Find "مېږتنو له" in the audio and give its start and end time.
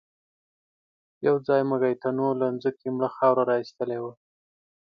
1.69-2.47